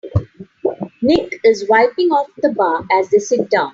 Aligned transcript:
Nick 1.03 1.39
is 1.43 1.69
wiping 1.69 2.09
off 2.09 2.27
the 2.37 2.49
bar 2.53 2.83
as 2.91 3.11
they 3.11 3.19
sit 3.19 3.47
down. 3.51 3.69